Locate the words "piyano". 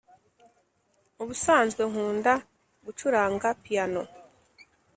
3.63-4.01